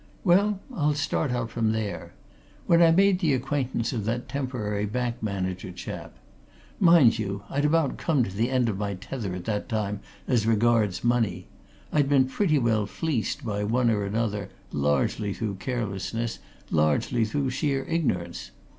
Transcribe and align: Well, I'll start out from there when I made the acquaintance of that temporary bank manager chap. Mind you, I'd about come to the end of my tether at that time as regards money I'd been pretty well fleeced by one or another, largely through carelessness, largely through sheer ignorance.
Well, 0.23 0.59
I'll 0.73 0.95
start 0.95 1.29
out 1.31 1.51
from 1.51 1.73
there 1.73 2.13
when 2.65 2.81
I 2.81 2.89
made 2.89 3.19
the 3.19 3.35
acquaintance 3.35 3.93
of 3.93 4.03
that 4.05 4.27
temporary 4.27 4.87
bank 4.87 5.21
manager 5.21 5.71
chap. 5.71 6.15
Mind 6.79 7.19
you, 7.19 7.43
I'd 7.51 7.65
about 7.65 7.97
come 7.97 8.23
to 8.23 8.31
the 8.35 8.49
end 8.49 8.67
of 8.67 8.79
my 8.79 8.95
tether 8.95 9.35
at 9.35 9.45
that 9.45 9.69
time 9.69 9.99
as 10.27 10.47
regards 10.47 11.03
money 11.03 11.49
I'd 11.91 12.09
been 12.09 12.25
pretty 12.25 12.57
well 12.57 12.87
fleeced 12.87 13.45
by 13.45 13.63
one 13.63 13.91
or 13.91 14.03
another, 14.03 14.49
largely 14.71 15.35
through 15.35 15.57
carelessness, 15.57 16.39
largely 16.71 17.23
through 17.23 17.51
sheer 17.51 17.83
ignorance. 17.85 18.49